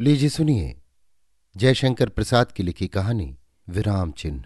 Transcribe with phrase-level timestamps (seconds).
[0.00, 0.82] लीजिए सुनिए,
[1.56, 3.38] जयशंकर प्रसाद की लिखी कहानी,
[3.68, 4.44] विराम चिन्ह।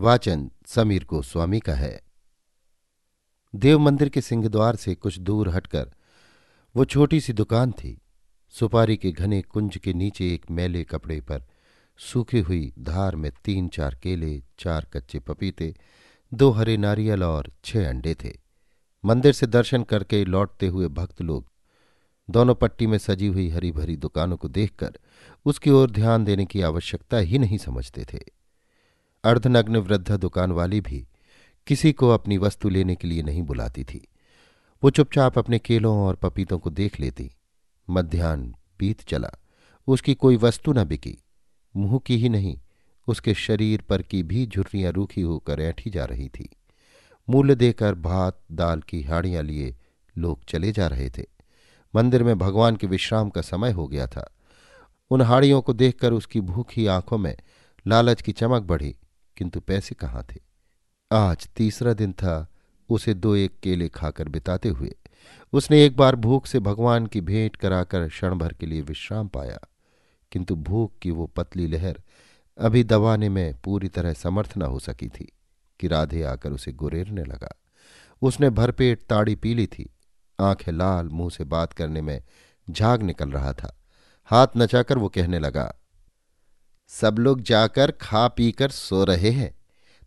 [0.00, 2.02] वाचन समीर गोस्वामी का है।
[3.54, 5.92] देव मंदिर के सिंहद्वार से कुछ दूर हटकर
[6.76, 8.00] वो छोटी सी दुकान थी।
[8.48, 11.44] सुपारी के घने कुंज के नीचे एक मैले कपड़े पर
[11.98, 15.74] सूखी हुई धार में तीन चार केले, चार कच्चे पपीते,
[16.34, 18.38] दो हरे नारियल और छह अंडे थे।
[19.04, 21.51] मंदिर से दर्शन करके लौटते हुए भक्त लोग
[22.32, 24.92] दोनों पट्टी में सजी हुई हरी भरी दुकानों को देखकर
[25.44, 28.20] उसकी ओर ध्यान देने की आवश्यकता ही नहीं समझते थे।
[29.24, 31.06] अर्धनग्न वृद्धा दुकान वाली भी
[31.66, 34.08] किसी को अपनी वस्तु लेने के लिए नहीं बुलाती थी।
[34.84, 37.30] वो चुपचाप अपने केलों और पपीतों को देख लेती।
[37.90, 39.30] मध्यान्ह बीत चला।
[39.86, 41.18] उसकी कोई वस्तु न बिकी।
[41.76, 42.58] मुँह की ही नहीं,
[43.06, 46.56] उसके शरीर पर की भी झुर्रियाँ रूखी होकर ऐठी जा रही थी।
[47.30, 49.76] मूल्य देकर भात, दाल की हाड़ियाँ लिए
[50.18, 51.31] लोग चले जा रहे थे।
[51.94, 54.30] मंदिर में भगवान के विश्राम का समय हो गया था।
[55.10, 57.36] उन हाड़ियों को देखकर उसकी भूखी आँखों में
[57.86, 58.96] लालच की चमक बढ़ी,
[59.36, 60.40] किंतु पैसे कहाँ थे?
[61.12, 62.48] आज तीसरा दिन था,
[62.88, 64.94] उसे दो एक केले खाकर बिताते हुए।
[65.52, 69.58] उसने एक बार भूख से भगवान की भेंट कराकर क्षण भर के लिए विश्राम पाया,
[70.32, 72.00] किंतु भूख की वो पतली लहर
[72.58, 75.32] अभी दबाने में पूरी तरह समर्थ न हो सकी थी
[75.80, 77.54] कि राधे आकर उसे गुरेरने लगा।
[78.22, 79.90] उसने भरपेट ताड़ी पी ली थी
[80.38, 82.22] आँखें लाल मुँह से बात करने में
[82.68, 83.76] झाग निकल रहा था।
[84.30, 85.72] हाथ नचाकर वो कहने लगा,
[86.90, 89.54] सब लोग जाकर खा पीकर सो रहे हैं।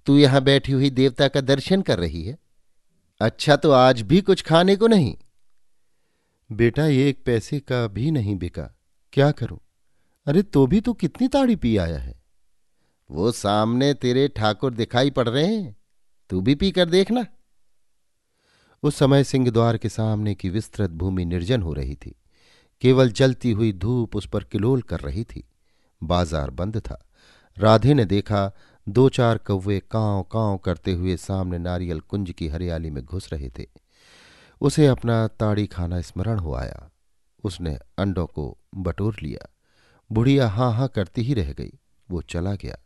[0.07, 2.37] तू यहाँ बैठी हुई देवता का दर्शन कर रही है।
[3.21, 5.15] अच्छा तो आज भी कुछ खाने को नहीं।
[6.49, 8.69] बेटा एक पैसे का भी नहीं बिका।
[9.13, 9.59] क्या करूँ?
[10.27, 12.13] अरे तो भी तू कितनी ताड़ी पी आया है।
[13.09, 15.75] वो सामने तेरे ठाकुर दिखाई पड़ रहे हैं।
[16.29, 17.25] तू भी पी कर देखना।
[18.85, 22.15] उस समय सिंहद्वार के सामने की विस्तृत भूमि निर्जन हो रही थी।
[22.81, 25.43] केवल जलती हुई धूप उस पर किलोल कर रही थी।
[26.03, 27.05] बाज़ार बंद था।
[27.57, 28.51] राधे ने देखा
[28.87, 33.49] दो चार कौवे कांव कांव करते हुए सामने नारियल कुंज की हरियाली में घुस रहे
[33.59, 33.67] थे।
[34.61, 36.89] उसे अपना ताड़ी खाना स्मरण हो आया।
[37.43, 39.47] उसने अंडों को बटोर लिया।
[40.11, 41.71] बुढ़िया हाँ हाँ करती ही रह गई।
[42.09, 42.77] वो चला गया।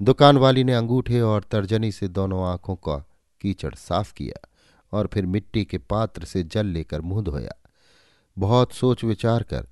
[0.00, 2.96] दुकान वाली ने अंगूठे और तर्जनी से दोनों आँखों का
[3.40, 4.48] कीचड़ साफ़ किया।
[4.92, 7.62] और फिर मिट्टी के पात्र से जल लेकर मुँह धोया।
[8.38, 9.68] बहुत सोच विचार कर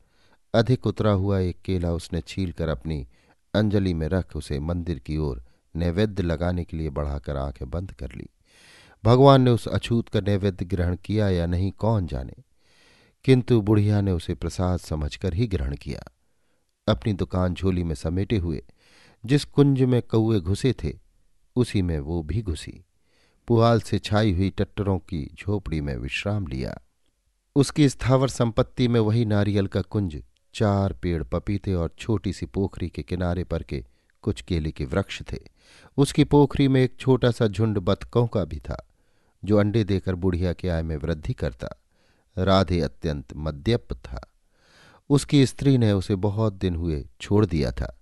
[0.55, 3.09] अधिक उतरा हुआ एक केला उसने छील कर अपनी
[3.55, 5.45] अंजलि में रख उसे मंदिर की ओर
[5.77, 8.27] नैवेद्य लगाने के लिए बढ़ाकर आँखें बंद कर ली।
[9.05, 12.35] भगवान ने उस अछूत का नैवेद्य ग्रहण किया या नहीं कौन जाने।
[13.25, 16.13] किंतु बुढ़िया ने उसे प्रसाद समझकर ही ग्रहण किया।
[16.89, 18.65] अपनी दुकान झोली में समेटे हुए
[19.27, 20.99] जिस कुंज में कौए घुसे थे,
[21.57, 22.85] उसी में वो भी घुसी।
[23.51, 26.81] पुआल से छाई हुई टट्टरों की झोपड़ी में विश्राम लिया।
[27.57, 30.23] उसकी स्थावर संपत्ति में वही नारियल का कुंज,
[30.55, 33.85] चार पेड़ पपीते और छोटी सी पोखरी के किनारे पर के
[34.23, 35.37] कुछ केले के वृक्ष थे।
[35.97, 38.89] उसकी पोखरी में एक छोटा सा झुंड बतकों का भी था,
[39.45, 41.69] जो अंडे देकर बुढ़िया के आय में वृद्धि करता।
[42.39, 44.33] राधे अत्यंत मद्यप था।
[45.11, 48.01] उसकी स्त्री ने उसे बहुत दिन हुए छोड़ दिया था।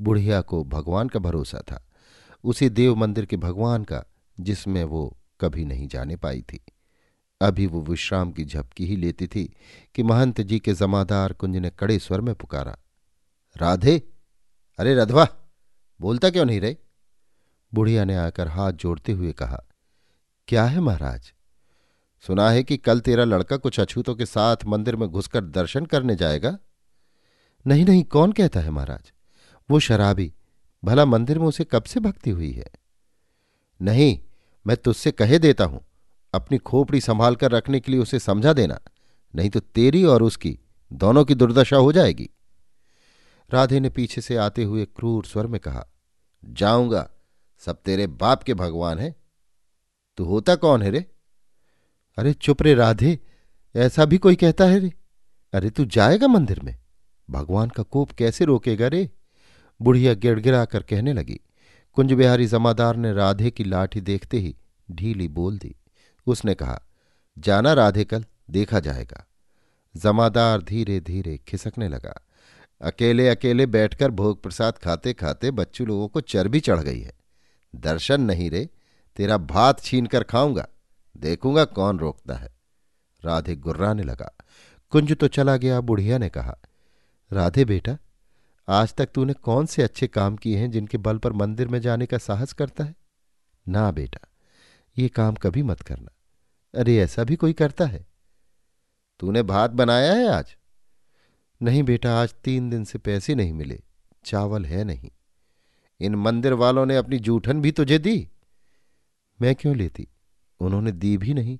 [0.00, 1.86] बुढ़िया को भगवान का भरोसा था।
[2.44, 4.04] उसी देव मंदिर के भगवान का
[4.40, 6.64] जिसमें वो कभी नहीं जाने पाई थी।
[7.40, 9.56] अभी वो विश्राम की झपकी ही लेती थी
[9.94, 12.78] कि महंत जी के जमादार कुंज ने कड़े स्वर में पुकारा,
[13.56, 14.02] राधे,
[14.78, 15.28] अरे रधवा,
[16.00, 16.76] बोलता क्यों नहीं रहे
[17.74, 19.64] बुढ़िया ने आकर हाथ जोड़ते हुए कहा,
[20.48, 21.32] क्या है महाराज?
[22.26, 26.16] सुना है कि कल तेरा लड़का कुछ अछूतों के साथ मंदिर में घुसकर दर्शन करने
[26.16, 26.58] जाएगा?
[27.66, 29.12] नहीं नहीं, कौन कहता है महाराज?
[29.70, 30.34] वो शराबी,
[30.84, 32.70] भला मंदिर में उसे कब से भक्ति हुई है?
[33.82, 34.18] नहीं
[34.66, 35.80] मैं तुझसे कहे देता हूँ,
[36.34, 38.78] अपनी खोपड़ी संभाल कर रखने के लिए उसे समझा देना,
[39.34, 40.58] नहीं तो तेरी और उसकी
[40.92, 42.28] दोनों की दुर्दशा हो जाएगी।
[43.50, 45.86] राधे ने पीछे से आते हुए क्रूर स्वर में कहा,
[46.44, 47.08] जाऊँगा,
[47.62, 49.14] सब तेरे बाप के भगवान है।
[50.18, 51.04] तू होता कौन है रे?
[52.18, 53.18] अरे चुप रे राधे,
[53.74, 54.92] ऐसा भी कोई कहता है रे?
[55.52, 56.76] अरे तू जाएगा मंदिर में,
[57.28, 59.08] भगवान का कोप कैसे रोकेगा रे?
[59.80, 61.40] बुढ़िया गिड़गिड़ा कर कहने लगी।
[61.96, 64.54] कुंज बिहारी जमादार ने राधे की लाठी देखते ही
[64.90, 65.76] ढीली बोल दी।
[66.26, 66.82] उसने कहा,
[67.38, 69.26] जाना राधे कल, देखा जाएगा।
[69.96, 72.26] जमादार धीरे धीरे खिसकने लगा।
[72.80, 77.12] अकेले अकेले बैठकर भोग प्रसाद खाते खाते बच्चू लोगों को चर्बी चढ़ गई है।
[77.76, 78.68] दर्शन नहीं रे,
[79.16, 80.68] तेरा भात छीन कर खाऊँगा।
[81.16, 82.56] देखूँगा कौन रोकता है।
[83.24, 84.36] राधे गुर्राने लगा।
[84.90, 86.58] कुंज तो चला गया, बुढ़िया ने कहा,
[87.32, 87.98] राधे बेटा,
[88.68, 92.06] आज तक तूने कौन से अच्छे काम किए हैं जिनके बल पर मंदिर में जाने
[92.06, 92.94] का साहस करता है?
[93.68, 94.28] ना बेटा
[94.98, 96.08] ये काम कभी मत करना।
[96.80, 98.06] अरे, ऐसा भी कोई करता है?
[99.20, 100.56] तूने भात बनाया है आज?
[101.62, 103.82] नहीं बेटा, आज तीन दिन से पैसे नहीं मिले।
[104.24, 105.10] चावल है नहीं।
[106.00, 108.30] इन मंदिर वालों ने अपनी जूठन भी तुझे दी।
[109.42, 110.08] मैं क्यों लेती?
[110.60, 111.58] उन्होंने दी भी नहीं।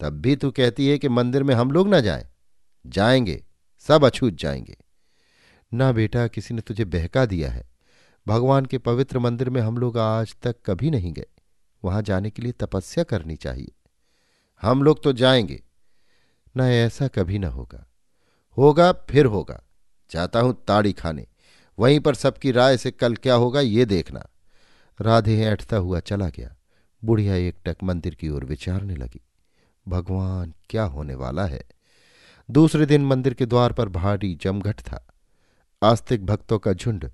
[0.00, 2.28] तब भी तू कहती है कि मंदिर में हम लोग ना जाएँ।
[2.86, 3.44] जाएँगे,
[3.78, 4.76] सब अछूत जाएँगे।
[5.74, 7.70] ना बेटा, किसी ने तुझे बहका दिया है।
[8.28, 11.26] भगवान के पवित्र मंदिर में हम लोग आज तक कभी नहीं गए।
[11.86, 13.72] वहाँ जाने के लिए तपस्या करनी चाहिए।
[14.62, 15.62] हम लोग तो जाएँगे।
[16.56, 17.86] न ऐसा कभी ना होगा।
[18.58, 19.62] होगा, फिर होगा।
[20.10, 21.26] जाता हूँ ताड़ी खाने।
[21.78, 24.26] वहीं पर सबकी राय से कल क्या होगा ये देखना।
[25.00, 26.56] राधे ऐठता हुआ चला गया।
[27.04, 29.20] बुढ़िया एकटक मंदिर की ओर विचारने लगी।
[29.88, 31.64] भगवान, क्या होने वाला है?
[32.50, 35.06] दूसरे दिन मंदिर के द्वार पर भारी जमघट था।
[35.82, 37.10] आस्तिक भक्तों का झुंड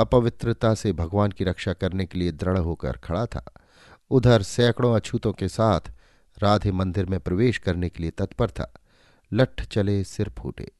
[0.00, 3.44] अपवित्रता से भगवान की रक्षा करने के लिए दृढ़ होकर खड़ा था।
[4.10, 5.80] उधर सैकड़ों अछूतों के साथ
[6.38, 8.72] राधे मंदिर में प्रवेश करने के लिए तत्पर था।
[9.32, 10.72] लठ चले, सिर फूटे।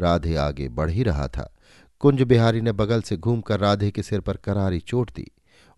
[0.00, 1.56] राधे आगे बढ़ ही रहा था।
[1.98, 5.30] कुंज बिहारी ने बगल से घूमकर राधे के सिर पर करारी चोट दी।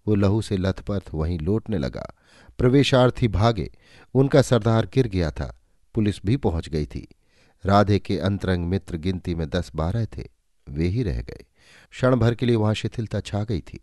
[0.08, 2.14] वो लहू से लथपथ वहीं लौटने लगा।
[2.58, 3.76] प्रवेशार्थी भागे।
[4.14, 5.60] उनका सरदार गिर गया था।
[5.94, 7.08] पुलिस भी पहुँच गई थी।
[7.64, 10.28] राधे के अंतरंग मित्र गिनती में दस बारह थे।
[10.68, 11.44] वे ही रह गए।
[11.90, 13.80] क्षण भर के लिए वहाँ शिथिलता छा गई थी।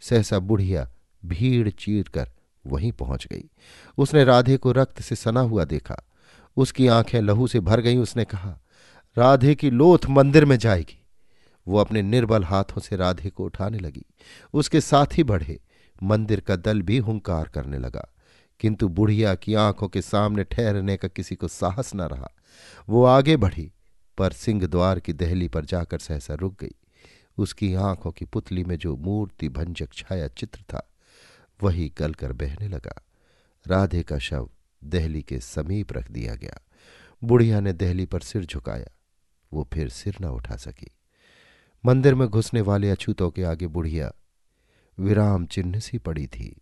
[0.00, 0.90] सहसा बुढ़िया
[1.24, 2.30] भीड़ चीर कर
[2.66, 3.44] वहीं पहुँच गई।
[3.98, 6.02] उसने राधे को रक्त से सना हुआ देखा।
[6.56, 8.58] उसकी आँखें लहू से भर गईं। उसने कहा,
[9.18, 11.02] राधे की लोथ मंदिर में जाएगी।
[11.68, 14.04] वो अपने निर्बल हाथों से राधे को उठाने लगी।
[14.54, 15.60] उसके साथ ही बढ़े।
[16.02, 18.08] मंदिर का दल भी हुंकार करने लगा।
[18.60, 22.30] किंतु बुढ़िया की आँखों के सामने ठहरने का किसी को साहस न रहा।
[22.88, 23.72] वो आगे बढ़ी,
[24.18, 26.74] पर सिंह द्वार की दहली पर जाकर सहसा रुक गई।
[27.38, 30.89] उसकी आँखों की पुतली में जो मूर्ति भंजक छाया चित्र था
[31.62, 33.04] वही गलकर बहने लगा।
[33.66, 34.50] राधे का शव
[34.84, 36.60] दहली के समीप रख दिया गया।
[37.24, 38.96] बुढ़िया ने दहली पर सिर झुकाया।
[39.52, 40.90] वो फिर सिर न उठा सकी।
[41.84, 44.12] मंदिर में घुसने वाले अछूतों के आगे बुढ़िया
[44.98, 46.60] विराम चिन्ह सी पड़ी थी।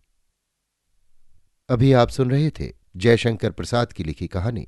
[1.69, 4.67] अभी आप सुन रहे थे जयशंकर प्रसाद की लिखी कहानी,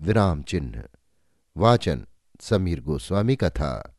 [0.00, 0.84] विराम चिन्ह।
[1.56, 2.06] वाचन
[2.40, 3.93] समीर गोस्वामी का था।